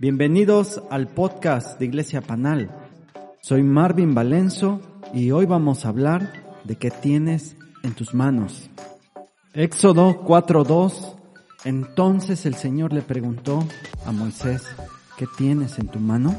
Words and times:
Bienvenidos 0.00 0.82
al 0.88 1.08
podcast 1.08 1.78
de 1.78 1.84
Iglesia 1.84 2.22
Panal. 2.22 2.70
Soy 3.42 3.62
Marvin 3.62 4.14
Valenzo 4.14 4.80
y 5.12 5.30
hoy 5.30 5.44
vamos 5.44 5.84
a 5.84 5.90
hablar 5.90 6.32
de 6.64 6.76
qué 6.76 6.90
tienes 6.90 7.54
en 7.82 7.92
tus 7.92 8.14
manos. 8.14 8.70
Éxodo 9.52 10.24
4.2 10.24 11.16
Entonces 11.66 12.46
el 12.46 12.54
Señor 12.54 12.94
le 12.94 13.02
preguntó 13.02 13.62
a 14.06 14.10
Moisés, 14.10 14.64
¿qué 15.18 15.26
tienes 15.36 15.78
en 15.78 15.88
tu 15.88 15.98
mano? 15.98 16.34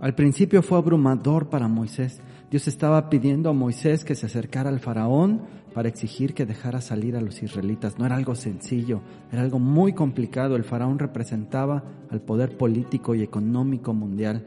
Al 0.00 0.14
principio 0.14 0.62
fue 0.62 0.78
abrumador 0.78 1.50
para 1.50 1.68
Moisés. 1.68 2.22
Dios 2.52 2.68
estaba 2.68 3.08
pidiendo 3.08 3.48
a 3.48 3.54
Moisés 3.54 4.04
que 4.04 4.14
se 4.14 4.26
acercara 4.26 4.68
al 4.68 4.78
faraón 4.78 5.40
para 5.72 5.88
exigir 5.88 6.34
que 6.34 6.44
dejara 6.44 6.82
salir 6.82 7.16
a 7.16 7.22
los 7.22 7.42
israelitas. 7.42 7.98
No 7.98 8.04
era 8.04 8.14
algo 8.14 8.34
sencillo, 8.34 9.00
era 9.32 9.40
algo 9.40 9.58
muy 9.58 9.94
complicado. 9.94 10.54
El 10.54 10.62
faraón 10.62 10.98
representaba 10.98 11.82
al 12.10 12.20
poder 12.20 12.58
político 12.58 13.14
y 13.14 13.22
económico 13.22 13.94
mundial. 13.94 14.46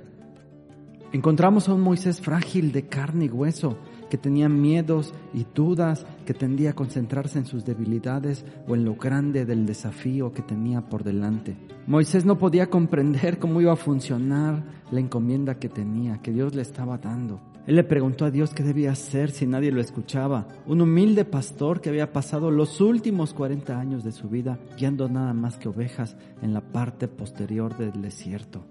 Encontramos 1.14 1.68
a 1.68 1.74
un 1.74 1.82
Moisés 1.82 2.22
frágil 2.22 2.72
de 2.72 2.86
carne 2.86 3.26
y 3.26 3.30
hueso, 3.30 3.80
que 4.10 4.18
tenía 4.18 4.50
miedos 4.50 5.14
y 5.34 5.46
dudas, 5.54 6.06
que 6.26 6.34
tendía 6.34 6.72
a 6.72 6.76
concentrarse 6.76 7.40
en 7.40 7.46
sus 7.46 7.66
debilidades 7.66 8.46
o 8.68 8.76
en 8.76 8.86
lo 8.86 8.96
grande 8.96 9.46
del 9.46 9.66
desafío 9.66 10.32
que 10.34 10.42
tenía 10.42 10.82
por 10.82 11.04
delante. 11.04 11.56
Moisés 11.88 12.26
no 12.26 12.38
podía 12.38 12.70
comprender 12.70 13.40
cómo 13.40 13.62
iba 13.62 13.74
a 13.74 13.78
funcionar 13.78 14.64
la 14.92 15.00
encomienda 15.00 15.60
que 15.60 15.70
tenía, 15.70 16.22
que 16.22 16.32
Dios 16.32 16.56
le 16.56 16.62
estaba 16.62 16.98
dando. 16.98 17.40
Él 17.68 17.78
le 17.78 17.84
preguntó 17.84 18.26
a 18.26 18.32
Dios 18.32 18.54
qué 18.54 18.62
debía 18.62 18.92
hacer 18.92 19.32
si 19.32 19.48
nadie 19.48 19.72
lo 19.72 19.82
escuchaba. 19.82 20.48
Un 20.68 20.82
humilde 20.82 21.26
pastor 21.26 21.82
que 21.82 21.90
había 21.90 22.14
pasado 22.14 22.52
los 22.52 22.80
últimos 22.80 23.34
40 23.34 23.80
años 23.80 24.04
de 24.04 24.12
su 24.12 24.30
vida 24.30 24.60
guiando 24.78 25.10
nada 25.10 25.34
más 25.34 25.58
que 25.58 25.70
ovejas 25.70 26.16
en 26.44 26.54
la 26.54 26.62
parte 26.62 27.08
posterior 27.08 27.76
del 27.76 28.04
desierto. 28.04 28.64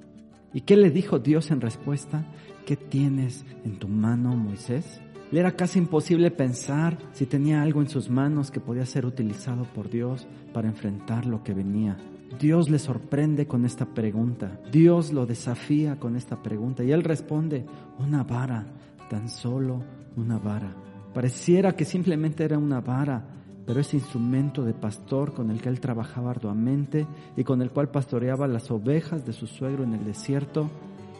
¿Y 0.52 0.60
qué 0.60 0.76
le 0.76 0.90
dijo 0.90 1.18
Dios 1.18 1.50
en 1.50 1.60
respuesta? 1.60 2.24
¿Qué 2.66 2.76
tienes 2.76 3.44
en 3.64 3.80
tu 3.80 3.88
mano, 3.88 4.36
Moisés? 4.36 5.00
Le 5.34 5.40
era 5.40 5.56
casi 5.56 5.80
imposible 5.80 6.30
pensar 6.30 6.96
si 7.10 7.26
tenía 7.26 7.60
algo 7.60 7.80
en 7.80 7.88
sus 7.88 8.08
manos 8.08 8.52
que 8.52 8.60
podía 8.60 8.86
ser 8.86 9.04
utilizado 9.04 9.64
por 9.64 9.90
Dios 9.90 10.28
para 10.52 10.68
enfrentar 10.68 11.26
lo 11.26 11.42
que 11.42 11.52
venía. 11.52 11.96
Dios 12.38 12.70
le 12.70 12.78
sorprende 12.78 13.48
con 13.48 13.64
esta 13.64 13.84
pregunta. 13.84 14.60
Dios 14.70 15.12
lo 15.12 15.26
desafía 15.26 15.98
con 15.98 16.14
esta 16.14 16.40
pregunta. 16.40 16.84
Y 16.84 16.92
él 16.92 17.02
responde, 17.02 17.66
una 17.98 18.22
vara, 18.22 18.64
tan 19.10 19.28
solo 19.28 19.82
una 20.14 20.38
vara. 20.38 20.72
Pareciera 21.12 21.74
que 21.74 21.84
simplemente 21.84 22.44
era 22.44 22.56
una 22.56 22.80
vara, 22.80 23.26
pero 23.66 23.80
ese 23.80 23.96
instrumento 23.96 24.62
de 24.62 24.74
pastor 24.74 25.34
con 25.34 25.50
el 25.50 25.60
que 25.60 25.68
él 25.68 25.80
trabajaba 25.80 26.30
arduamente 26.30 27.08
y 27.36 27.42
con 27.42 27.60
el 27.60 27.70
cual 27.70 27.88
pastoreaba 27.88 28.46
las 28.46 28.70
ovejas 28.70 29.26
de 29.26 29.32
su 29.32 29.48
suegro 29.48 29.82
en 29.82 29.94
el 29.94 30.04
desierto, 30.04 30.70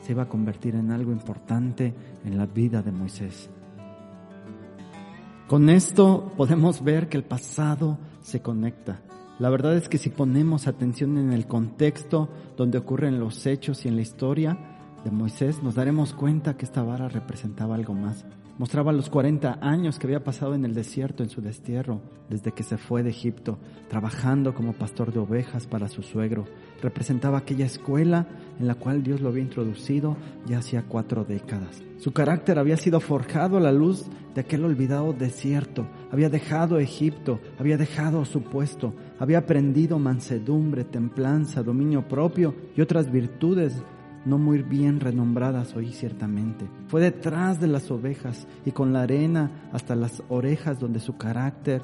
se 0.03 0.13
iba 0.13 0.23
a 0.23 0.29
convertir 0.29 0.77
en 0.77 0.93
algo 0.93 1.11
importante 1.11 1.93
en 2.25 2.39
la 2.39 2.47
vida 2.47 2.81
de 2.81 2.93
Moisés. 2.93 3.51
Con 5.55 5.71
esto 5.71 6.33
podemos 6.37 6.83
ver 6.83 7.09
que 7.09 7.17
el 7.17 7.23
pasado 7.23 7.97
se 8.23 8.43
conecta. 8.43 9.03
La 9.39 9.51
verdad 9.51 9.77
es 9.77 9.89
que 9.89 9.99
si 9.99 10.11
ponemos 10.11 10.67
atención 10.67 11.17
en 11.17 11.33
el 11.33 11.47
contexto 11.47 12.29
donde 12.57 12.79
ocurren 12.79 13.21
los 13.21 13.47
hechos 13.47 13.85
y 13.85 13.89
en 13.89 13.95
la 13.95 14.03
historia 14.03 14.59
de 15.05 15.13
Moisés, 15.13 15.63
nos 15.63 15.77
daremos 15.77 16.13
cuenta 16.13 16.57
que 16.57 16.65
esta 16.65 16.83
vara 16.83 17.09
representaba 17.09 17.77
algo 17.77 17.95
más. 17.95 18.25
Mostraba 18.57 18.93
los 18.93 19.11
40 19.11 19.59
años 19.61 19.99
que 19.99 20.07
había 20.07 20.23
pasado 20.23 20.55
en 20.55 20.65
el 20.65 20.75
desierto 20.75 21.25
en 21.25 21.29
su 21.29 21.41
destierro, 21.41 22.01
desde 22.31 22.53
que 22.53 22.63
se 22.63 22.77
fue 22.77 23.03
de 23.03 23.11
Egipto, 23.11 23.59
trabajando 23.89 24.55
como 24.55 24.75
pastor 24.75 25.13
de 25.13 25.19
ovejas 25.19 25.67
para 25.67 25.89
su 25.89 26.03
suegro. 26.03 26.45
Representaba 26.81 27.39
aquella 27.39 27.67
escuela 27.67 28.29
en 28.61 28.69
la 28.69 28.77
cual 28.77 29.03
Dios 29.03 29.21
lo 29.21 29.31
había 29.31 29.43
introducido 29.43 30.17
ya 30.47 30.59
hacía 30.59 30.85
cuatro 30.87 31.25
décadas. 31.25 31.83
Su 31.99 32.13
carácter 32.13 32.61
había 32.61 32.77
sido 32.77 33.01
forjado 33.01 33.57
a 33.57 33.61
la 33.61 33.73
luz 33.73 34.05
de 34.37 34.43
aquel 34.43 34.65
olvidado 34.65 35.13
desierto. 35.13 35.89
Había 36.13 36.29
dejado 36.29 36.79
Egipto, 36.79 37.41
había 37.59 37.77
dejado 37.77 38.25
su 38.25 38.43
puesto, 38.43 38.95
había 39.19 39.39
aprendido 39.39 39.99
mansedumbre, 39.99 40.85
templanza, 40.85 41.65
dominio 41.65 42.07
propio 42.07 42.55
y 42.77 42.83
otras 42.83 43.11
virtudes 43.11 43.83
no 44.25 44.39
muy 44.39 44.63
bien 44.63 45.01
renombradas 45.01 45.75
hoy 45.77 45.93
ciertamente. 45.93 46.67
Fue 46.89 47.01
detrás 47.01 47.61
de 47.61 47.67
las 47.67 47.91
ovejas 47.91 48.47
y 48.65 48.73
con 48.73 48.93
la 48.93 49.03
arena 49.03 49.69
hasta 49.73 49.95
las 49.95 50.23
orejas 50.29 50.79
donde 50.79 51.01
su 51.01 51.17
carácter 51.17 51.83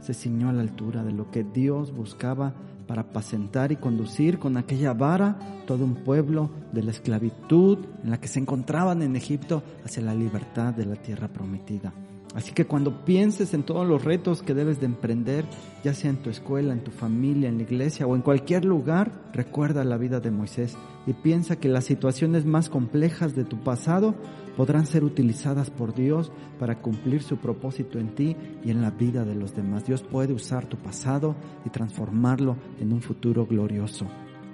se 0.00 0.14
ciñó 0.14 0.48
a 0.48 0.52
la 0.52 0.62
altura 0.62 1.02
de 1.02 1.12
lo 1.12 1.30
que 1.30 1.44
Dios 1.44 1.92
buscaba 1.92 2.54
para 2.86 3.02
apacentar 3.02 3.70
y 3.70 3.76
conducir 3.76 4.38
con 4.38 4.56
aquella 4.56 4.94
vara 4.94 5.38
todo 5.66 5.84
un 5.84 5.96
pueblo 5.96 6.50
de 6.72 6.82
la 6.82 6.90
esclavitud 6.90 7.78
en 8.02 8.10
la 8.10 8.18
que 8.18 8.28
se 8.28 8.38
encontraban 8.38 9.02
en 9.02 9.14
Egipto 9.14 9.62
hacia 9.84 10.02
la 10.02 10.14
libertad 10.14 10.72
de 10.72 10.86
la 10.86 10.96
tierra 10.96 11.28
prometida. 11.28 11.92
Así 12.38 12.52
que 12.52 12.66
cuando 12.66 13.04
pienses 13.04 13.52
en 13.52 13.64
todos 13.64 13.84
los 13.84 14.04
retos 14.04 14.42
que 14.42 14.54
debes 14.54 14.78
de 14.78 14.86
emprender, 14.86 15.44
ya 15.82 15.92
sea 15.92 16.10
en 16.10 16.18
tu 16.18 16.30
escuela, 16.30 16.72
en 16.72 16.84
tu 16.84 16.92
familia, 16.92 17.48
en 17.48 17.56
la 17.56 17.64
iglesia 17.64 18.06
o 18.06 18.14
en 18.14 18.22
cualquier 18.22 18.64
lugar, 18.64 19.10
recuerda 19.32 19.82
la 19.82 19.96
vida 19.96 20.20
de 20.20 20.30
Moisés 20.30 20.76
y 21.04 21.14
piensa 21.14 21.56
que 21.56 21.68
las 21.68 21.86
situaciones 21.86 22.46
más 22.46 22.68
complejas 22.68 23.34
de 23.34 23.42
tu 23.42 23.58
pasado 23.64 24.14
podrán 24.56 24.86
ser 24.86 25.02
utilizadas 25.02 25.70
por 25.70 25.96
Dios 25.96 26.30
para 26.60 26.80
cumplir 26.80 27.24
su 27.24 27.38
propósito 27.38 27.98
en 27.98 28.14
ti 28.14 28.36
y 28.64 28.70
en 28.70 28.82
la 28.82 28.92
vida 28.92 29.24
de 29.24 29.34
los 29.34 29.56
demás. 29.56 29.84
Dios 29.84 30.04
puede 30.04 30.32
usar 30.32 30.66
tu 30.66 30.76
pasado 30.76 31.34
y 31.64 31.70
transformarlo 31.70 32.56
en 32.80 32.92
un 32.92 33.02
futuro 33.02 33.46
glorioso. 33.46 34.06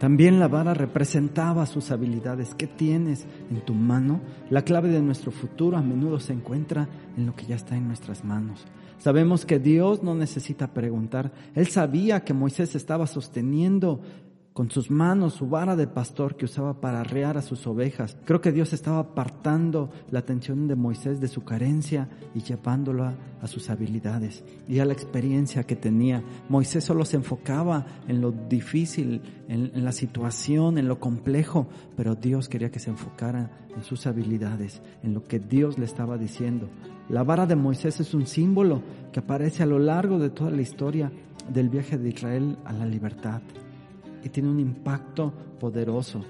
También 0.04 0.38
la 0.38 0.48
vara 0.48 0.74
representaba 0.74 1.64
sus 1.64 1.90
habilidades. 1.90 2.54
¿Qué 2.54 2.66
tienes 2.66 3.24
en 3.50 3.64
tu 3.64 3.72
mano? 3.72 4.20
La 4.50 4.60
clave 4.60 4.90
de 4.90 5.00
nuestro 5.00 5.30
futuro 5.30 5.78
a 5.78 5.82
menudo 5.82 6.20
se 6.20 6.34
encuentra 6.34 6.86
en 7.16 7.24
lo 7.24 7.34
que 7.34 7.46
ya 7.46 7.56
está 7.56 7.74
en 7.74 7.88
nuestras 7.88 8.22
manos. 8.22 8.66
Sabemos 8.98 9.46
que 9.46 9.58
Dios 9.58 10.02
no 10.02 10.14
necesita 10.14 10.74
preguntar. 10.74 11.32
Él 11.54 11.68
sabía 11.68 12.22
que 12.22 12.34
Moisés 12.34 12.74
estaba 12.74 13.06
sosteniendo 13.06 14.02
con 14.54 14.70
sus 14.70 14.88
manos 14.88 15.34
su 15.34 15.48
vara 15.48 15.74
de 15.74 15.88
pastor 15.88 16.36
que 16.36 16.44
usaba 16.44 16.80
para 16.80 17.00
arrear 17.00 17.36
a 17.36 17.42
sus 17.42 17.66
ovejas. 17.66 18.16
Creo 18.24 18.40
que 18.40 18.52
Dios 18.52 18.72
estaba 18.72 19.00
apartando 19.00 19.90
la 20.12 20.20
atención 20.20 20.68
de 20.68 20.76
Moisés 20.76 21.20
de 21.20 21.26
su 21.26 21.42
carencia 21.42 22.08
y 22.36 22.40
llevándola 22.40 23.16
a 23.42 23.48
sus 23.48 23.68
habilidades 23.68 24.44
y 24.68 24.78
a 24.78 24.84
la 24.84 24.92
experiencia 24.92 25.64
que 25.64 25.74
tenía. 25.74 26.22
Moisés 26.48 26.84
solo 26.84 27.04
se 27.04 27.16
enfocaba 27.16 27.84
en 28.06 28.20
lo 28.20 28.30
difícil, 28.30 29.22
en, 29.48 29.72
en 29.74 29.84
la 29.84 29.90
situación, 29.90 30.78
en 30.78 30.86
lo 30.86 31.00
complejo, 31.00 31.66
pero 31.96 32.14
Dios 32.14 32.48
quería 32.48 32.70
que 32.70 32.78
se 32.78 32.90
enfocara 32.90 33.50
en 33.74 33.82
sus 33.82 34.06
habilidades, 34.06 34.82
en 35.02 35.14
lo 35.14 35.24
que 35.24 35.40
Dios 35.40 35.78
le 35.80 35.84
estaba 35.84 36.16
diciendo. 36.16 36.68
La 37.08 37.24
vara 37.24 37.46
de 37.46 37.56
Moisés 37.56 37.98
es 37.98 38.14
un 38.14 38.28
símbolo 38.28 38.82
que 39.12 39.18
aparece 39.18 39.64
a 39.64 39.66
lo 39.66 39.80
largo 39.80 40.20
de 40.20 40.30
toda 40.30 40.52
la 40.52 40.62
historia 40.62 41.10
del 41.52 41.70
viaje 41.70 41.98
de 41.98 42.08
Israel 42.10 42.56
a 42.64 42.72
la 42.72 42.86
libertad 42.86 43.42
y 44.24 44.30
tiene 44.30 44.48
un 44.48 44.58
impacto 44.58 45.32
poderoso. 45.60 46.24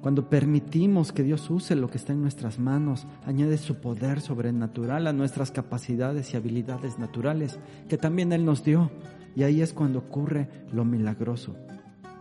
Cuando 0.00 0.28
permitimos 0.28 1.12
que 1.12 1.22
Dios 1.22 1.48
use 1.48 1.76
lo 1.76 1.88
que 1.88 1.98
está 1.98 2.12
en 2.12 2.22
nuestras 2.22 2.58
manos, 2.58 3.06
añade 3.24 3.56
su 3.56 3.76
poder 3.76 4.20
sobrenatural 4.20 5.06
a 5.06 5.12
nuestras 5.12 5.52
capacidades 5.52 6.34
y 6.34 6.36
habilidades 6.36 6.98
naturales 6.98 7.60
que 7.88 7.98
también 7.98 8.32
Él 8.32 8.44
nos 8.44 8.64
dio. 8.64 8.90
Y 9.36 9.44
ahí 9.44 9.62
es 9.62 9.72
cuando 9.72 10.00
ocurre 10.00 10.48
lo 10.72 10.84
milagroso. 10.84 11.54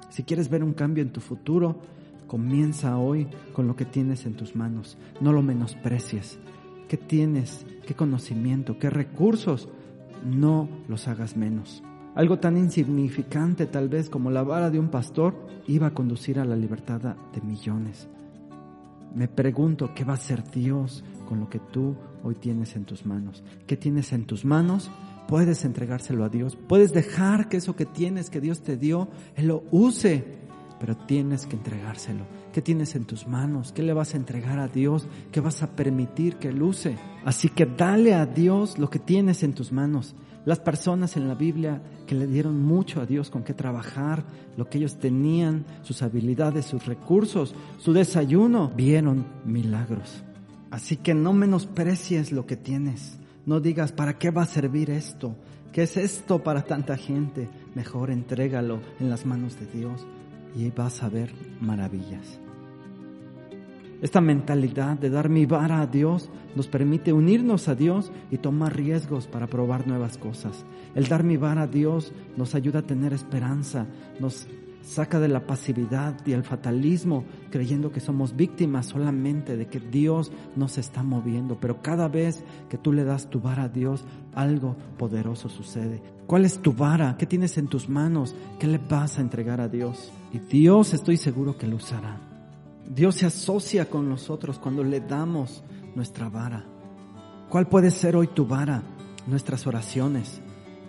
Si 0.10 0.22
quieres 0.24 0.50
ver 0.50 0.64
un 0.64 0.74
cambio 0.74 1.02
en 1.02 1.12
tu 1.12 1.22
futuro, 1.22 1.82
comienza 2.28 3.00
hoy 3.00 3.28
con 3.54 3.68
lo 3.68 3.76
que 3.76 3.86
tienes 3.86 4.28
en 4.28 4.36
tus 4.36 4.56
manos. 4.56 4.96
No 5.20 5.34
lo 5.34 5.42
menosprecies. 5.42 6.38
¿Qué 6.88 6.98
tienes? 6.98 7.66
¿Qué 7.88 7.96
conocimiento? 7.96 8.78
¿Qué 8.78 8.92
recursos? 8.92 9.70
No 10.24 10.70
los 10.88 11.08
hagas 11.08 11.36
menos. 11.36 11.82
Algo 12.14 12.40
tan 12.40 12.58
insignificante 12.58 13.68
tal 13.68 13.88
vez 13.88 14.10
como 14.10 14.32
la 14.32 14.44
vara 14.44 14.70
de 14.70 14.80
un 14.80 14.90
pastor 14.90 15.34
iba 15.68 15.88
a 15.88 15.94
conducir 15.94 16.40
a 16.40 16.46
la 16.46 16.58
libertad 16.58 17.00
de 17.02 17.42
millones. 17.42 18.10
Me 19.16 19.28
pregunto 19.28 19.94
qué 19.96 20.04
va 20.04 20.14
a 20.14 20.16
hacer 20.16 20.44
Dios 20.52 21.04
con 21.28 21.40
lo 21.40 21.50
que 21.50 21.60
tú 21.60 21.96
hoy 22.24 22.36
tienes 22.36 22.76
en 22.76 22.84
tus 22.84 23.06
manos. 23.06 23.44
¿Qué 23.66 23.78
tienes 23.78 24.12
en 24.12 24.26
tus 24.26 24.44
manos? 24.44 24.92
Puedes 25.28 25.64
entregárselo 25.64 26.26
a 26.26 26.30
Dios. 26.30 26.58
Puedes 26.68 26.92
dejar 26.92 27.48
que 27.48 27.58
eso 27.58 27.78
que 27.78 27.86
tienes, 27.86 28.30
que 28.30 28.42
Dios 28.42 28.62
te 28.62 28.76
dio, 28.76 29.08
Él 29.36 29.48
lo 29.48 29.64
use 29.72 30.41
pero 30.82 30.98
tienes 30.98 31.46
que 31.46 31.56
entregárselo. 31.56 32.26
¿Qué 32.52 32.60
tienes 32.60 32.96
en 32.96 33.06
tus 33.06 33.28
manos? 33.28 33.72
¿Qué 33.72 33.84
le 33.84 33.94
vas 33.94 34.16
a 34.16 34.18
entregar 34.18 34.58
a 34.58 34.68
Dios? 34.68 35.08
¿Qué 35.32 35.40
vas 35.40 35.62
a 35.62 35.76
permitir 35.76 36.38
que 36.38 36.48
Él 36.48 36.64
use? 36.64 36.98
Así 37.24 37.50
que 37.50 37.68
dale 37.68 38.16
a 38.16 38.26
Dios 38.26 38.80
lo 38.80 38.90
que 38.90 38.98
tienes 38.98 39.44
en 39.44 39.54
tus 39.54 39.72
manos. 39.72 40.16
Las 40.44 40.60
personas 40.60 41.18
en 41.18 41.28
la 41.28 41.36
Biblia 41.36 41.84
que 42.08 42.16
le 42.16 42.26
dieron 42.26 42.64
mucho 42.66 43.00
a 43.00 43.06
Dios 43.06 43.30
con 43.30 43.44
qué 43.44 43.54
trabajar, 43.54 44.24
lo 44.58 44.72
que 44.72 44.80
ellos 44.80 44.98
tenían, 44.98 45.66
sus 45.84 46.02
habilidades, 46.02 46.66
sus 46.66 46.88
recursos, 46.88 47.54
su 47.78 47.94
desayuno, 47.94 48.72
vieron 48.76 49.28
milagros. 49.46 50.24
Así 50.72 50.98
que 50.98 51.14
no 51.14 51.32
menosprecies 51.32 52.32
lo 52.32 52.48
que 52.48 52.58
tienes. 52.58 53.20
No 53.46 53.60
digas, 53.60 53.92
¿para 53.92 54.18
qué 54.18 54.32
va 54.32 54.42
a 54.42 54.48
servir 54.48 54.90
esto? 54.90 55.36
¿Qué 55.74 55.84
es 55.84 55.96
esto 55.96 56.42
para 56.42 56.64
tanta 56.64 56.98
gente? 56.98 57.50
Mejor 57.76 58.10
entrégalo 58.10 58.82
en 59.00 59.12
las 59.12 59.28
manos 59.28 59.60
de 59.60 59.68
Dios 59.68 60.08
y 60.56 60.70
vas 60.70 61.04
a 61.04 61.10
ver 61.10 61.32
maravillas. 61.60 62.40
Esta 64.02 64.20
mentalidad 64.20 64.98
de 64.98 65.12
dar 65.12 65.30
mi 65.30 65.46
vara 65.46 65.82
a 65.82 65.88
Dios 65.88 66.30
nos 66.56 66.68
permite 66.68 67.14
unirnos 67.14 67.68
a 67.68 67.76
Dios 67.76 68.12
y 68.32 68.38
tomar 68.38 68.76
riesgos 68.76 69.28
para 69.28 69.46
probar 69.46 69.88
nuevas 69.88 70.18
cosas. 70.18 70.66
El 70.96 71.08
dar 71.08 71.24
mi 71.24 71.38
vara 71.38 71.64
a 71.64 71.68
Dios 71.68 72.12
nos 72.36 72.56
ayuda 72.56 72.80
a 72.80 72.88
tener 72.88 73.14
esperanza, 73.14 73.86
nos 74.20 74.48
saca 74.82 75.20
de 75.20 75.28
la 75.28 75.46
pasividad 75.46 76.16
y 76.26 76.34
el 76.34 76.44
fatalismo, 76.44 77.24
creyendo 77.50 77.92
que 77.92 78.00
somos 78.00 78.36
víctimas 78.36 78.88
solamente 78.88 79.58
de 79.58 79.68
que 79.68 79.80
Dios 79.80 80.32
nos 80.56 80.78
está 80.78 81.04
moviendo. 81.04 81.60
Pero 81.60 81.82
cada 81.82 82.08
vez 82.08 82.44
que 82.70 82.78
tú 82.78 82.92
le 82.92 83.04
das 83.04 83.30
tu 83.30 83.40
vara 83.40 83.64
a 83.64 83.70
Dios, 83.70 84.04
algo 84.34 84.76
poderoso 84.98 85.50
sucede. 85.50 86.02
¿Cuál 86.28 86.46
es 86.46 86.60
tu 86.60 86.74
vara? 86.74 87.16
¿Qué 87.18 87.26
tienes 87.26 87.58
en 87.58 87.68
tus 87.68 87.90
manos? 87.90 88.36
¿Qué 88.60 88.68
le 88.68 88.78
vas 88.78 89.18
a 89.18 89.22
entregar 89.22 89.62
a 89.62 89.68
Dios? 89.68 90.12
Y 90.34 90.40
Dios 90.40 90.94
estoy 90.94 91.18
seguro 91.18 91.58
que 91.58 91.68
lo 91.68 91.76
usará. 91.76 92.20
Dios 92.88 93.16
se 93.16 93.26
asocia 93.26 93.90
con 93.90 94.10
nosotros 94.10 94.60
cuando 94.60 94.84
le 94.84 95.00
damos 95.00 95.64
nuestra 95.96 96.30
vara. 96.30 96.66
¿Cuál 97.50 97.68
puede 97.68 97.92
ser 97.92 98.16
hoy 98.16 98.28
tu 98.28 98.46
vara? 98.46 98.84
Nuestras 99.28 99.68
oraciones. 99.68 100.42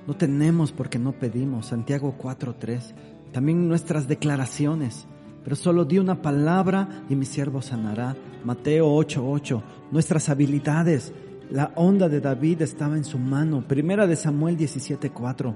No 0.06 0.14
tenemos 0.14 0.72
porque 0.72 0.98
no 0.98 1.12
pedimos. 1.12 1.66
Santiago 1.66 2.16
4.3 2.20 2.92
también 3.32 3.68
nuestras 3.68 4.08
declaraciones. 4.08 5.06
Pero 5.42 5.56
solo 5.56 5.84
di 5.84 5.98
una 5.98 6.22
palabra 6.22 7.04
y 7.08 7.16
mi 7.16 7.24
siervo 7.24 7.62
sanará. 7.62 8.16
Mateo 8.44 8.88
8:8. 8.94 9.62
Nuestras 9.90 10.28
habilidades. 10.28 11.12
La 11.50 11.72
onda 11.74 12.08
de 12.08 12.20
David 12.20 12.62
estaba 12.62 12.96
en 12.96 13.04
su 13.04 13.18
mano. 13.18 13.66
Primera 13.66 14.06
de 14.06 14.16
Samuel 14.16 14.56
17:4. 14.56 15.54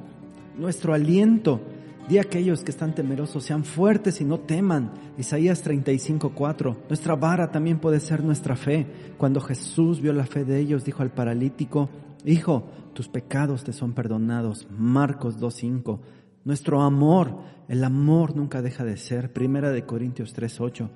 Nuestro 0.58 0.93
aliento. 0.93 1.61
Di 2.08 2.19
a 2.19 2.23
aquellos 2.23 2.62
que 2.62 2.70
están 2.70 2.94
temerosos 2.94 3.44
sean 3.44 3.64
fuertes 3.64 4.20
y 4.20 4.25
no 4.25 4.38
teman. 4.40 4.90
Isaías 5.19 5.62
35:4. 5.62 6.76
Nuestra 6.88 7.14
vara 7.14 7.50
también 7.50 7.78
puede 7.78 8.00
ser 8.00 8.23
nuestra 8.23 8.56
fe. 8.56 8.87
Cuando 9.19 9.40
Jesús 9.40 10.00
vio 10.00 10.12
la 10.12 10.26
fe 10.26 10.44
de 10.44 10.58
ellos, 10.58 10.84
dijo 10.84 11.02
al 11.02 11.11
paralítico, 11.11 11.88
Hijo, 12.25 12.64
tus 12.93 13.08
pecados 13.08 13.62
te 13.62 13.73
son 13.73 13.93
perdonados. 13.93 14.67
Marcos 14.70 15.38
2:5 15.38 16.00
nuestro 16.46 16.81
amor, 16.81 17.40
el 17.69 17.82
amor 17.82 18.37
nunca 18.37 18.62
deja 18.62 18.84
de 18.84 18.96
ser. 18.96 19.32
Primera 19.32 19.72
de 19.72 19.84
Corintios 19.84 20.32
3:8. 20.32 20.88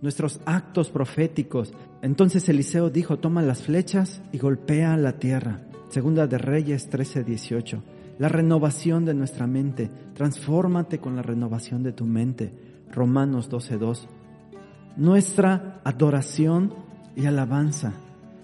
Nuestros 0.00 0.40
actos 0.46 0.88
proféticos. 0.88 1.74
Entonces 2.00 2.48
Eliseo 2.48 2.88
dijo, 2.88 3.18
toma 3.18 3.42
las 3.42 3.62
flechas 3.62 4.22
y 4.32 4.38
golpea 4.38 4.96
la 4.96 5.18
tierra. 5.18 5.60
Segunda 5.90 6.26
de 6.26 6.38
Reyes 6.38 6.88
13:18. 6.88 7.82
La 8.18 8.30
renovación 8.30 9.04
de 9.04 9.12
nuestra 9.12 9.46
mente. 9.46 9.90
Transfórmate 10.14 10.98
con 10.98 11.14
la 11.14 11.22
renovación 11.22 11.82
de 11.82 11.92
tu 11.92 12.06
mente. 12.06 12.50
Romanos 12.90 13.50
12:2. 13.50 14.08
Nuestra 14.96 15.82
adoración 15.84 16.72
y 17.14 17.26
alabanza 17.26 17.92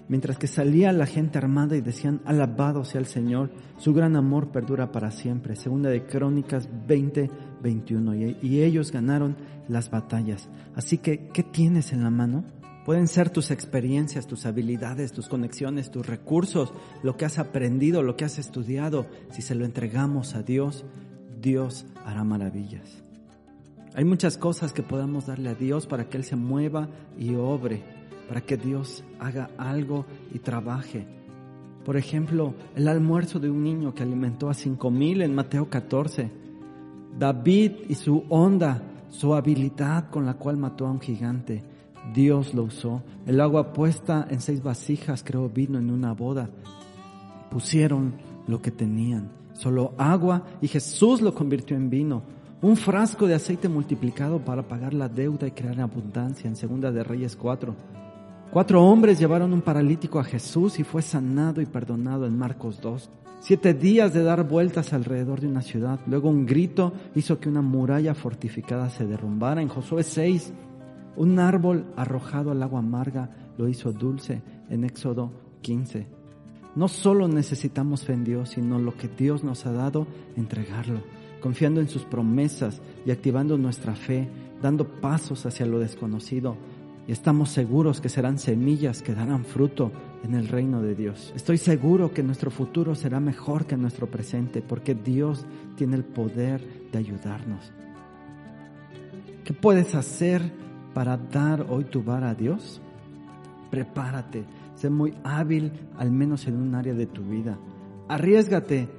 mientras 0.09 0.37
que 0.37 0.47
salía 0.47 0.91
la 0.91 1.05
gente 1.05 1.37
armada 1.37 1.75
y 1.75 1.81
decían, 1.81 2.21
alabado 2.25 2.85
sea 2.85 2.99
el 2.99 3.07
Señor, 3.07 3.51
su 3.77 3.93
gran 3.93 4.15
amor 4.15 4.51
perdura 4.51 4.91
para 4.91 5.11
siempre. 5.11 5.55
Segunda 5.55 5.89
de 5.89 6.05
Crónicas 6.05 6.69
20, 6.87 7.29
21. 7.61 8.15
Y, 8.15 8.61
ellos 8.61 8.91
ganaron 8.91 9.35
las 9.67 9.89
batallas. 9.89 10.49
Así 10.75 10.97
que, 10.97 11.27
¿qué 11.29 11.43
tienes 11.43 11.93
en 11.93 12.03
la 12.03 12.09
mano? 12.09 12.43
Pueden 12.85 13.07
ser 13.07 13.29
tus 13.29 13.51
experiencias, 13.51 14.27
tus 14.27 14.45
habilidades, 14.45 15.11
tus 15.11 15.27
conexiones, 15.27 15.91
tus 15.91 16.05
recursos, 16.05 16.71
lo 17.03 17.17
que 17.17 17.25
has 17.25 17.37
aprendido, 17.37 18.01
lo 18.01 18.15
que 18.15 18.23
has 18.23 18.39
estudiado. 18.39 19.07
Si 19.31 19.41
se 19.41 19.55
lo 19.55 19.65
entregamos 19.65 20.35
a 20.35 20.43
Dios, 20.43 20.85
Dios 21.41 21.85
hará 22.05 22.23
maravillas. 22.23 23.03
Hay 23.93 24.05
muchas 24.05 24.37
cosas 24.37 24.73
que 24.73 24.83
podamos 24.83 25.25
darle 25.25 25.49
a 25.49 25.55
Dios 25.55 25.87
para 25.87 26.07
que 26.07 26.17
Él 26.17 26.23
se 26.23 26.35
mueva 26.35 26.87
y 27.17 27.35
obre 27.35 27.96
para 28.27 28.41
que 28.41 28.57
Dios 28.57 29.03
haga 29.19 29.49
algo 29.57 30.05
y 30.33 30.39
trabaje. 30.39 31.07
Por 31.85 31.95
ejemplo, 31.95 32.53
el 32.75 32.87
almuerzo 32.87 33.39
de 33.39 33.49
un 33.49 33.63
niño 33.63 33.93
que 33.93 34.03
alimentó 34.03 34.49
a 34.49 34.53
cinco 34.53 34.91
mil 34.91 35.21
en 35.21 35.33
Mateo 35.33 35.69
14. 35.69 36.29
David 37.17 37.71
y 37.87 37.95
su 37.95 38.25
onda, 38.29 38.81
su 39.09 39.33
habilidad 39.33 40.09
con 40.09 40.25
la 40.25 40.33
cual 40.33 40.57
mató 40.57 40.85
a 40.85 40.91
un 40.91 40.99
gigante. 40.99 41.63
Dios 42.13 42.53
lo 42.53 42.63
usó. 42.63 43.03
El 43.25 43.39
agua 43.39 43.73
puesta 43.73 44.27
en 44.29 44.41
seis 44.41 44.61
vasijas 44.61 45.23
creó 45.23 45.49
vino 45.49 45.79
en 45.79 45.89
una 45.89 46.13
boda. 46.13 46.49
Pusieron 47.49 48.15
lo 48.47 48.61
que 48.61 48.71
tenían, 48.71 49.29
solo 49.53 49.93
agua, 49.97 50.43
y 50.61 50.67
Jesús 50.67 51.21
lo 51.21 51.33
convirtió 51.33 51.75
en 51.77 51.89
vino. 51.89 52.21
Un 52.61 52.75
frasco 52.75 53.27
de 53.27 53.35
aceite 53.35 53.69
multiplicado 53.69 54.39
para 54.39 54.67
pagar 54.67 54.93
la 54.93 55.07
deuda 55.07 55.47
y 55.47 55.51
crear 55.51 55.79
abundancia 55.79 56.47
en 56.47 56.55
Segunda 56.55 56.91
de 56.91 57.03
Reyes 57.03 57.35
4. 57.35 57.75
Cuatro 58.51 58.81
hombres 58.81 59.19
llevaron 59.19 59.51
un 59.51 59.61
paralítico 59.61 60.19
a 60.19 60.23
Jesús 60.23 60.79
y 60.79 60.83
fue 60.85 61.01
sanado 61.01 61.61
y 61.61 61.65
perdonado 61.65 62.25
en 62.25 62.37
Marcos 62.37 62.79
2. 62.79 63.09
Siete 63.41 63.73
días 63.73 64.13
de 64.13 64.23
dar 64.23 64.47
vueltas 64.47 64.93
alrededor 64.93 65.41
de 65.41 65.47
una 65.47 65.61
ciudad. 65.61 65.99
Luego 66.07 66.29
un 66.29 66.45
grito 66.45 66.93
hizo 67.13 67.39
que 67.39 67.49
una 67.49 67.61
muralla 67.61 68.15
fortificada 68.15 68.89
se 68.89 69.05
derrumbara. 69.05 69.61
En 69.61 69.67
Josué 69.67 70.01
6, 70.01 70.53
un 71.17 71.39
árbol 71.39 71.87
arrojado 71.97 72.51
al 72.51 72.63
agua 72.63 72.79
amarga 72.79 73.29
lo 73.57 73.67
hizo 73.67 73.91
dulce. 73.91 74.41
En 74.69 74.85
Éxodo 74.85 75.33
15. 75.61 76.07
No 76.75 76.87
solo 76.87 77.27
necesitamos 77.27 78.05
fe 78.05 78.13
en 78.13 78.23
Dios, 78.23 78.51
sino 78.51 78.79
lo 78.79 78.95
que 78.95 79.09
Dios 79.09 79.43
nos 79.43 79.65
ha 79.65 79.73
dado, 79.73 80.07
entregarlo, 80.37 81.01
confiando 81.41 81.81
en 81.81 81.89
sus 81.89 82.05
promesas 82.05 82.81
y 83.05 83.11
activando 83.11 83.57
nuestra 83.57 83.93
fe, 83.93 84.29
dando 84.61 84.87
pasos 84.87 85.45
hacia 85.45 85.65
lo 85.65 85.79
desconocido 85.79 86.55
y 87.07 87.13
estamos 87.13 87.49
seguros 87.49 88.01
que 88.01 88.09
serán 88.09 88.37
semillas 88.37 89.01
que 89.01 89.15
darán 89.15 89.45
fruto 89.45 89.91
en 90.23 90.35
el 90.35 90.49
reino 90.49 90.81
de 90.81 90.93
Dios. 90.93 91.31
Estoy 91.35 91.57
seguro 91.57 92.11
que 92.11 92.21
nuestro 92.21 92.51
futuro 92.51 92.95
será 92.95 93.21
mejor 93.21 93.65
que 93.65 93.77
nuestro 93.77 94.07
presente 94.07 94.61
porque 94.61 94.93
Dios 94.93 95.45
tiene 95.77 95.95
el 95.95 96.03
poder 96.03 96.89
de 96.91 96.97
ayudarnos. 96.97 97.71
¿Qué 99.45 99.53
puedes 99.53 99.95
hacer 99.95 100.51
para 100.93 101.15
dar 101.15 101.65
hoy 101.69 101.85
tu 101.85 102.03
vara 102.03 102.31
a 102.31 102.35
Dios? 102.35 102.81
Prepárate, 103.71 104.43
sé 104.75 104.89
muy 104.89 105.13
hábil 105.23 105.71
al 105.97 106.11
menos 106.11 106.45
en 106.47 106.57
un 106.57 106.75
área 106.75 106.93
de 106.93 107.05
tu 107.05 107.23
vida. 107.23 107.57
Arriesgate, 108.09 108.89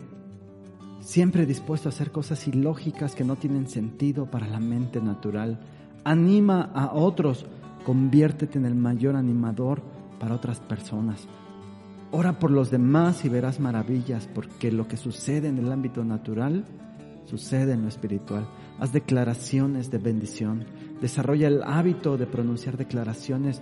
siempre 1.00 1.44
dispuesto 1.44 1.90
a 1.90 1.92
hacer 1.92 2.10
cosas 2.10 2.48
ilógicas 2.48 3.14
que 3.14 3.24
no 3.24 3.36
tienen 3.36 3.68
sentido 3.68 4.30
para 4.30 4.46
la 4.46 4.60
mente 4.60 5.02
natural. 5.02 5.60
Anima 6.04 6.70
a 6.74 6.94
otros 6.94 7.44
Conviértete 7.84 8.58
en 8.58 8.66
el 8.66 8.74
mayor 8.74 9.16
animador 9.16 9.82
para 10.18 10.34
otras 10.34 10.60
personas. 10.60 11.26
Ora 12.10 12.38
por 12.38 12.50
los 12.50 12.70
demás 12.70 13.24
y 13.24 13.28
verás 13.28 13.60
maravillas, 13.60 14.28
porque 14.34 14.72
lo 14.72 14.88
que 14.88 14.96
sucede 14.96 15.48
en 15.48 15.58
el 15.58 15.70
ámbito 15.70 16.04
natural 16.04 16.64
sucede 17.26 17.72
en 17.72 17.82
lo 17.82 17.88
espiritual. 17.88 18.48
Haz 18.80 18.92
declaraciones 18.92 19.90
de 19.90 19.98
bendición. 19.98 20.64
Desarrolla 21.02 21.48
el 21.48 21.62
hábito 21.62 22.16
de 22.16 22.26
pronunciar 22.26 22.78
declaraciones 22.78 23.60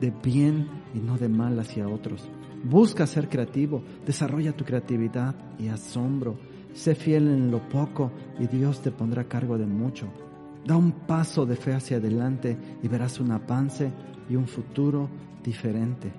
de 0.00 0.12
bien 0.22 0.68
y 0.94 1.00
no 1.00 1.18
de 1.18 1.28
mal 1.28 1.58
hacia 1.58 1.88
otros. 1.88 2.28
Busca 2.62 3.06
ser 3.06 3.28
creativo. 3.28 3.82
Desarrolla 4.06 4.52
tu 4.52 4.64
creatividad 4.64 5.34
y 5.58 5.68
asombro. 5.68 6.36
Sé 6.74 6.94
fiel 6.94 7.26
en 7.28 7.50
lo 7.50 7.68
poco 7.68 8.12
y 8.38 8.46
Dios 8.46 8.80
te 8.80 8.92
pondrá 8.92 9.22
a 9.22 9.28
cargo 9.28 9.58
de 9.58 9.66
mucho. 9.66 10.06
Da 10.68 10.76
un 10.76 10.92
paso 10.92 11.46
de 11.46 11.56
fe 11.56 11.72
hacia 11.72 11.96
adelante 11.96 12.54
y 12.82 12.88
verás 12.88 13.20
un 13.20 13.30
avance 13.30 13.90
y 14.28 14.36
un 14.36 14.46
futuro 14.46 15.08
diferente. 15.42 16.12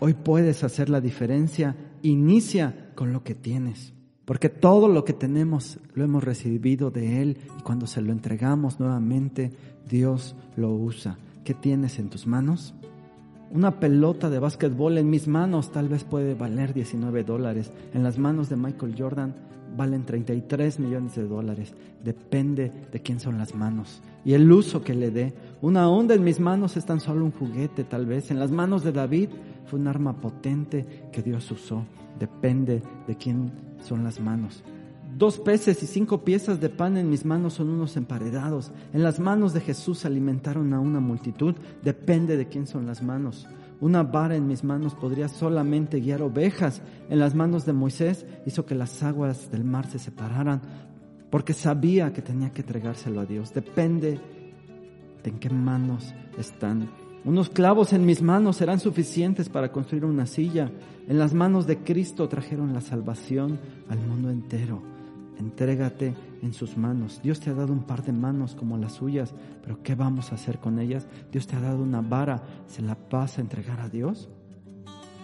Hoy 0.00 0.12
puedes 0.12 0.62
hacer 0.64 0.90
la 0.90 1.00
diferencia. 1.00 1.74
Inicia 2.02 2.90
con 2.94 3.14
lo 3.14 3.24
que 3.24 3.34
tienes. 3.34 3.94
Porque 4.26 4.50
todo 4.50 4.86
lo 4.86 5.06
que 5.06 5.14
tenemos 5.14 5.80
lo 5.94 6.04
hemos 6.04 6.22
recibido 6.22 6.90
de 6.90 7.22
Él 7.22 7.38
y 7.58 7.62
cuando 7.62 7.86
se 7.86 8.02
lo 8.02 8.12
entregamos 8.12 8.78
nuevamente, 8.78 9.50
Dios 9.88 10.36
lo 10.56 10.70
usa. 10.74 11.16
¿Qué 11.42 11.54
tienes 11.54 11.98
en 11.98 12.10
tus 12.10 12.26
manos? 12.26 12.74
Una 13.52 13.78
pelota 13.78 14.30
de 14.30 14.38
básquetbol 14.38 14.96
en 14.96 15.10
mis 15.10 15.28
manos 15.28 15.72
tal 15.72 15.86
vez 15.86 16.04
puede 16.04 16.34
valer 16.34 16.72
19 16.72 17.22
dólares. 17.22 17.70
En 17.92 18.02
las 18.02 18.16
manos 18.16 18.48
de 18.48 18.56
Michael 18.56 18.94
Jordan 18.96 19.34
valen 19.76 20.06
33 20.06 20.80
millones 20.80 21.16
de 21.16 21.28
dólares. 21.28 21.74
Depende 22.02 22.72
de 22.90 23.00
quién 23.00 23.20
son 23.20 23.36
las 23.36 23.54
manos 23.54 24.00
y 24.24 24.32
el 24.32 24.50
uso 24.50 24.82
que 24.82 24.94
le 24.94 25.10
dé. 25.10 25.34
Una 25.60 25.90
onda 25.90 26.14
en 26.14 26.24
mis 26.24 26.40
manos 26.40 26.78
es 26.78 26.86
tan 26.86 27.00
solo 27.00 27.26
un 27.26 27.32
juguete 27.32 27.84
tal 27.84 28.06
vez. 28.06 28.30
En 28.30 28.38
las 28.38 28.50
manos 28.50 28.84
de 28.84 28.92
David 28.92 29.28
fue 29.66 29.78
un 29.78 29.86
arma 29.86 30.18
potente 30.18 30.86
que 31.12 31.20
Dios 31.20 31.50
usó. 31.50 31.84
Depende 32.18 32.82
de 33.06 33.16
quién 33.16 33.52
son 33.84 34.02
las 34.02 34.18
manos. 34.18 34.62
Dos 35.16 35.38
peces 35.38 35.82
y 35.82 35.86
cinco 35.86 36.24
piezas 36.24 36.60
de 36.60 36.68
pan 36.68 36.96
en 36.96 37.10
mis 37.10 37.24
manos 37.24 37.54
son 37.54 37.68
unos 37.68 37.96
emparedados. 37.96 38.72
En 38.92 39.02
las 39.02 39.20
manos 39.20 39.52
de 39.52 39.60
Jesús 39.60 40.04
alimentaron 40.04 40.72
a 40.72 40.80
una 40.80 41.00
multitud. 41.00 41.54
Depende 41.82 42.36
de 42.36 42.48
quién 42.48 42.66
son 42.66 42.86
las 42.86 43.02
manos. 43.02 43.46
Una 43.80 44.04
vara 44.04 44.36
en 44.36 44.46
mis 44.46 44.64
manos 44.64 44.94
podría 44.94 45.28
solamente 45.28 46.00
guiar 46.00 46.22
ovejas. 46.22 46.82
En 47.10 47.18
las 47.18 47.34
manos 47.34 47.66
de 47.66 47.72
Moisés 47.72 48.24
hizo 48.46 48.64
que 48.64 48.74
las 48.74 49.02
aguas 49.02 49.50
del 49.50 49.64
mar 49.64 49.86
se 49.86 49.98
separaran 49.98 50.62
porque 51.30 51.52
sabía 51.52 52.12
que 52.12 52.22
tenía 52.22 52.50
que 52.50 52.62
entregárselo 52.62 53.20
a 53.20 53.26
Dios. 53.26 53.52
Depende 53.52 54.20
de 55.22 55.30
en 55.30 55.38
qué 55.38 55.50
manos 55.50 56.14
están. 56.38 56.90
Unos 57.24 57.50
clavos 57.50 57.92
en 57.92 58.04
mis 58.04 58.22
manos 58.22 58.56
serán 58.56 58.80
suficientes 58.80 59.48
para 59.48 59.72
construir 59.72 60.04
una 60.04 60.26
silla. 60.26 60.70
En 61.08 61.18
las 61.18 61.34
manos 61.34 61.66
de 61.66 61.78
Cristo 61.78 62.28
trajeron 62.28 62.72
la 62.72 62.80
salvación 62.80 63.58
al 63.88 63.98
mundo 63.98 64.30
entero. 64.30 64.91
Entrégate 65.42 66.14
en 66.42 66.54
sus 66.54 66.76
manos. 66.76 67.20
Dios 67.22 67.40
te 67.40 67.50
ha 67.50 67.54
dado 67.54 67.72
un 67.72 67.82
par 67.82 68.02
de 68.02 68.12
manos 68.12 68.54
como 68.54 68.78
las 68.78 68.94
suyas, 68.94 69.34
pero 69.62 69.82
¿qué 69.82 69.94
vamos 69.94 70.32
a 70.32 70.36
hacer 70.36 70.58
con 70.58 70.78
ellas? 70.78 71.06
Dios 71.30 71.46
te 71.46 71.56
ha 71.56 71.60
dado 71.60 71.82
una 71.82 72.00
vara, 72.00 72.42
¿se 72.66 72.80
la 72.82 72.96
vas 73.10 73.38
a 73.38 73.40
entregar 73.40 73.80
a 73.80 73.88
Dios? 73.88 74.28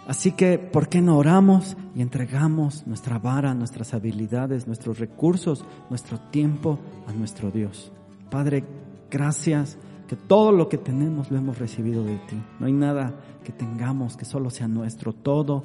Así 0.07 0.33
que, 0.33 0.59
¿por 0.59 0.89
qué 0.89 1.01
no 1.01 1.19
oramos 1.19 1.77
y 1.95 2.01
entregamos 2.03 2.87
nuestra 2.87 3.19
vara, 3.19 3.55
nuestras 3.55 3.95
habilidades, 3.95 4.67
nuestros 4.67 4.99
recursos, 4.99 5.65
nuestro 5.91 6.19
tiempo 6.19 6.79
a 7.07 7.13
nuestro 7.13 7.51
Dios? 7.51 7.93
Padre, 8.31 8.65
gracias 9.11 9.79
que 10.09 10.17
todo 10.17 10.51
lo 10.51 10.69
que 10.69 10.79
tenemos 10.79 11.31
lo 11.31 11.37
hemos 11.37 11.59
recibido 11.59 12.03
de 12.03 12.17
ti. 12.17 12.43
No 12.59 12.67
hay 12.67 12.73
nada 12.73 13.15
que 13.45 13.53
tengamos 13.53 14.17
que 14.17 14.25
solo 14.25 14.51
sea 14.51 14.67
nuestro, 14.67 15.13
todo 15.13 15.65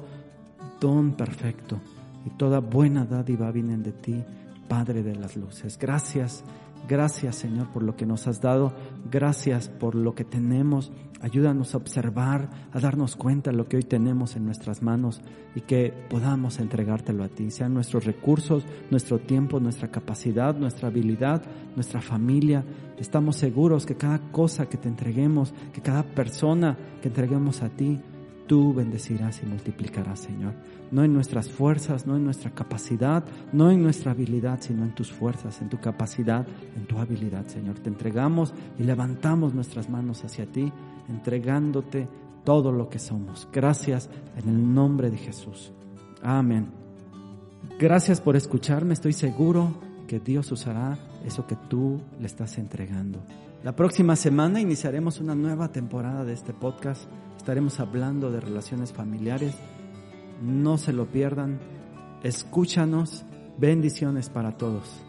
don 0.80 1.12
perfecto 1.12 1.80
y 2.26 2.30
toda 2.30 2.60
buena 2.60 3.04
dádiva 3.04 3.50
vienen 3.50 3.82
de 3.82 3.92
ti, 3.92 4.24
Padre 4.74 5.04
de 5.04 5.14
las 5.14 5.36
luces. 5.36 5.78
Gracias, 5.78 6.42
gracias 6.88 7.36
Señor 7.36 7.68
por 7.68 7.84
lo 7.84 7.94
que 7.94 8.06
nos 8.06 8.26
has 8.26 8.40
dado, 8.40 8.72
gracias 9.08 9.68
por 9.68 9.94
lo 9.94 10.16
que 10.16 10.24
tenemos. 10.24 10.90
Ayúdanos 11.20 11.74
a 11.74 11.76
observar, 11.76 12.50
a 12.72 12.80
darnos 12.80 13.14
cuenta 13.14 13.52
de 13.52 13.56
lo 13.56 13.68
que 13.68 13.76
hoy 13.76 13.84
tenemos 13.84 14.34
en 14.34 14.44
nuestras 14.44 14.82
manos 14.82 15.20
y 15.54 15.60
que 15.60 15.94
podamos 16.10 16.58
entregártelo 16.58 17.22
a 17.22 17.28
ti, 17.28 17.52
sean 17.52 17.72
nuestros 17.72 18.04
recursos, 18.04 18.66
nuestro 18.90 19.20
tiempo, 19.20 19.60
nuestra 19.60 19.92
capacidad, 19.92 20.56
nuestra 20.56 20.88
habilidad, 20.88 21.44
nuestra 21.76 22.00
familia. 22.00 22.64
Estamos 22.98 23.36
seguros 23.36 23.86
que 23.86 23.94
cada 23.94 24.32
cosa 24.32 24.66
que 24.68 24.76
te 24.76 24.88
entreguemos, 24.88 25.54
que 25.72 25.82
cada 25.82 26.02
persona 26.02 26.76
que 27.00 27.06
entreguemos 27.06 27.62
a 27.62 27.68
ti, 27.68 28.00
tú 28.46 28.74
bendecirás 28.74 29.42
y 29.42 29.46
multiplicarás, 29.46 30.20
Señor. 30.20 30.54
No 30.90 31.02
en 31.02 31.12
nuestras 31.12 31.50
fuerzas, 31.50 32.06
no 32.06 32.16
en 32.16 32.24
nuestra 32.24 32.50
capacidad, 32.50 33.24
no 33.52 33.70
en 33.70 33.82
nuestra 33.82 34.12
habilidad, 34.12 34.60
sino 34.60 34.84
en 34.84 34.94
tus 34.94 35.12
fuerzas, 35.12 35.60
en 35.60 35.68
tu 35.68 35.80
capacidad, 35.80 36.46
en 36.76 36.86
tu 36.86 36.98
habilidad, 36.98 37.46
Señor. 37.46 37.78
Te 37.80 37.88
entregamos 37.88 38.54
y 38.78 38.84
levantamos 38.84 39.54
nuestras 39.54 39.88
manos 39.88 40.24
hacia 40.24 40.46
ti, 40.46 40.72
entregándote 41.08 42.08
todo 42.44 42.72
lo 42.72 42.88
que 42.88 42.98
somos. 42.98 43.48
Gracias 43.52 44.08
en 44.36 44.48
el 44.48 44.74
nombre 44.74 45.10
de 45.10 45.16
Jesús. 45.16 45.72
Amén. 46.22 46.68
Gracias 47.78 48.20
por 48.20 48.36
escucharme. 48.36 48.94
Estoy 48.94 49.12
seguro 49.12 49.74
que 50.06 50.20
Dios 50.20 50.52
usará 50.52 50.98
eso 51.24 51.46
que 51.46 51.56
tú 51.56 52.00
le 52.20 52.26
estás 52.26 52.58
entregando. 52.58 53.20
La 53.64 53.74
próxima 53.74 54.14
semana 54.14 54.60
iniciaremos 54.60 55.20
una 55.20 55.34
nueva 55.34 55.72
temporada 55.72 56.24
de 56.24 56.34
este 56.34 56.52
podcast 56.52 57.08
Estaremos 57.44 57.78
hablando 57.78 58.30
de 58.30 58.40
relaciones 58.40 58.94
familiares. 58.94 59.54
No 60.40 60.78
se 60.78 60.94
lo 60.94 61.04
pierdan. 61.04 61.60
Escúchanos. 62.22 63.26
Bendiciones 63.58 64.30
para 64.30 64.56
todos. 64.56 65.03